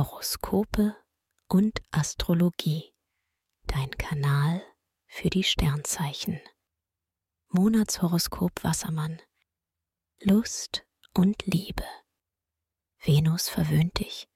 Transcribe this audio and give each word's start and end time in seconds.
Horoskope 0.00 0.96
und 1.48 1.82
Astrologie. 1.90 2.94
Dein 3.66 3.90
Kanal 3.90 4.62
für 5.06 5.28
die 5.28 5.44
Sternzeichen. 5.44 6.40
Monatshoroskop 7.50 8.64
Wassermann. 8.64 9.20
Lust 10.20 10.86
und 11.12 11.44
Liebe. 11.44 11.84
Venus 13.04 13.50
verwöhnt 13.50 13.98
dich 13.98 14.26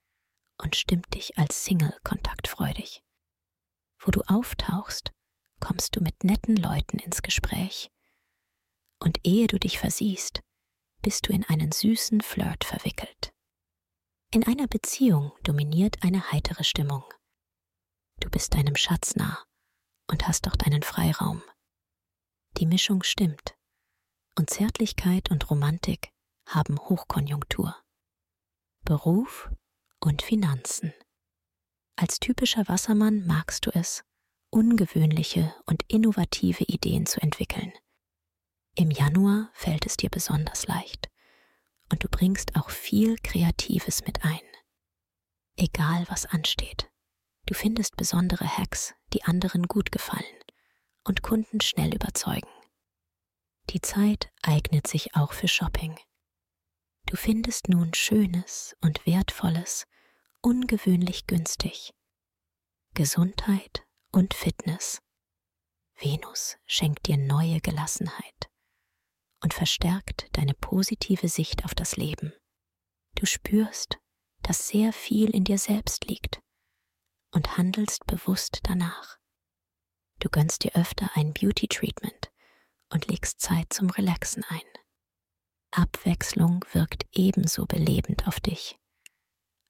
und 0.61 0.75
stimmt 0.75 1.15
dich 1.15 1.35
als 1.39 1.65
Single 1.65 1.97
kontaktfreudig. 2.03 3.03
Wo 3.97 4.11
du 4.11 4.21
auftauchst, 4.27 5.13
kommst 5.59 5.95
du 5.95 6.01
mit 6.01 6.23
netten 6.23 6.57
Leuten 6.57 6.99
ins 6.99 7.23
Gespräch. 7.23 7.89
Und 8.99 9.17
ehe 9.23 9.47
du 9.47 9.57
dich 9.57 9.79
versiehst, 9.79 10.43
bist 11.01 11.27
du 11.27 11.33
in 11.33 11.43
einen 11.45 11.71
süßen 11.71 12.21
Flirt 12.21 12.65
verwickelt. 12.65 13.34
In 14.35 14.45
einer 14.45 14.67
Beziehung 14.67 15.31
dominiert 15.43 16.03
eine 16.03 16.33
heitere 16.33 16.65
Stimmung. 16.65 17.05
Du 18.19 18.29
bist 18.29 18.53
deinem 18.53 18.75
Schatz 18.75 19.15
nah 19.15 19.41
und 20.11 20.27
hast 20.27 20.45
doch 20.45 20.57
deinen 20.57 20.83
Freiraum. 20.83 21.41
Die 22.57 22.65
Mischung 22.65 23.01
stimmt 23.03 23.55
und 24.37 24.49
Zärtlichkeit 24.49 25.31
und 25.31 25.49
Romantik 25.49 26.09
haben 26.49 26.77
Hochkonjunktur. 26.77 27.81
Beruf 28.83 29.49
und 30.01 30.21
Finanzen. 30.21 30.93
Als 31.95 32.19
typischer 32.19 32.67
Wassermann 32.67 33.25
magst 33.25 33.65
du 33.65 33.71
es, 33.73 34.03
ungewöhnliche 34.49 35.55
und 35.65 35.83
innovative 35.87 36.65
Ideen 36.65 37.05
zu 37.05 37.21
entwickeln. 37.21 37.71
Im 38.75 38.91
Januar 38.91 39.49
fällt 39.53 39.85
es 39.85 39.95
dir 39.95 40.09
besonders 40.09 40.67
leicht 40.67 41.09
und 41.95 42.03
du 42.03 42.09
bringst 42.09 42.57
auch 42.57 42.71
viel 42.71 43.15
Kreatives 43.23 44.05
mit 44.05 44.25
ein. 44.25 44.41
Egal 45.55 46.05
was 46.09 46.25
ansteht, 46.25 46.91
du 47.45 47.53
findest 47.53 47.95
besondere 47.95 48.45
Hacks, 48.45 48.93
die 49.13 49.23
anderen 49.23 49.63
gut 49.63 49.93
gefallen 49.93 50.43
und 51.05 51.21
Kunden 51.21 51.61
schnell 51.61 51.95
überzeugen. 51.95 52.49
Die 53.69 53.79
Zeit 53.79 54.29
eignet 54.41 54.87
sich 54.87 55.15
auch 55.15 55.31
für 55.31 55.47
Shopping. 55.47 55.97
Du 57.05 57.15
findest 57.15 57.69
nun 57.69 57.93
Schönes 57.93 58.75
und 58.81 59.05
Wertvolles 59.05 59.87
ungewöhnlich 60.41 61.27
günstig. 61.27 61.93
Gesundheit 62.93 63.85
und 64.11 64.33
Fitness. 64.33 65.01
Venus 65.95 66.57
schenkt 66.65 67.07
dir 67.07 67.15
neue 67.15 67.61
Gelassenheit 67.61 68.49
und 69.45 69.53
verstärkt 69.53 70.25
deine 70.31 70.55
positive 70.55 71.27
Sicht 71.27 71.65
auf 71.65 71.75
das 71.75 71.97
Leben. 71.97 72.33
Du 73.13 73.27
spürst, 73.27 73.99
dass 74.41 74.69
sehr 74.69 74.91
viel 74.91 75.29
in 75.29 75.43
dir 75.43 75.59
selbst 75.59 76.05
liegt 76.05 76.41
und 77.31 77.55
handelst 77.55 78.07
bewusst 78.07 78.61
danach. 78.63 79.19
Du 80.19 80.29
gönnst 80.29 80.63
dir 80.63 80.75
öfter 80.75 81.11
ein 81.13 81.31
Beauty 81.31 81.67
Treatment 81.67 82.31
und 82.91 83.05
legst 83.05 83.39
Zeit 83.39 83.71
zum 83.71 83.91
Relaxen 83.91 84.43
ein. 84.49 84.63
Abwechslung 85.69 86.65
wirkt 86.71 87.05
ebenso 87.11 87.67
belebend 87.67 88.27
auf 88.27 88.39
dich. 88.39 88.79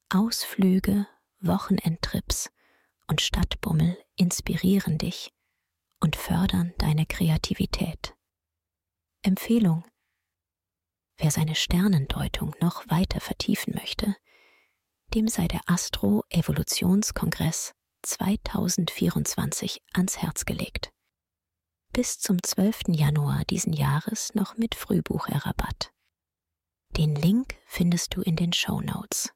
Ausflüge, 0.07 1.05
Wochenendtrips 1.41 2.49
und 3.07 3.19
Stadtbummel 3.19 3.97
inspirieren 4.15 4.97
dich 4.97 5.33
und 5.99 6.15
fördern 6.15 6.73
deine 6.77 7.05
Kreativität. 7.05 8.14
Empfehlung. 9.25 9.83
Wer 11.17 11.31
seine 11.31 11.55
Sternendeutung 11.55 12.55
noch 12.61 12.87
weiter 12.89 13.19
vertiefen 13.19 13.73
möchte, 13.73 14.15
dem 15.13 15.27
sei 15.27 15.47
der 15.47 15.61
Astro-Evolutionskongress 15.65 17.73
2024 18.03 19.81
ans 19.93 20.17
Herz 20.17 20.45
gelegt. 20.45 20.91
Bis 21.91 22.19
zum 22.19 22.43
12. 22.43 22.89
Januar 22.89 23.45
diesen 23.45 23.73
Jahres 23.73 24.35
noch 24.35 24.57
mit 24.57 24.75
Frühbucherrabatt. 24.75 25.91
Den 26.91 27.15
Link 27.15 27.55
findest 27.65 28.15
du 28.15 28.21
in 28.21 28.35
den 28.35 28.53
Show 28.53 28.81
Notes. 28.81 29.31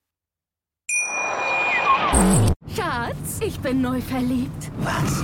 Schatz, 2.75 3.39
ich 3.41 3.59
bin 3.59 3.81
neu 3.81 4.01
verliebt. 4.01 4.71
Was? 4.79 5.23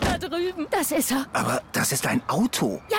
Da 0.00 0.18
drüben. 0.18 0.66
Das 0.70 0.90
ist 0.90 1.10
er. 1.10 1.26
Aber 1.32 1.62
das 1.72 1.92
ist 1.92 2.06
ein 2.06 2.26
Auto. 2.28 2.80
Ja, 2.90 2.98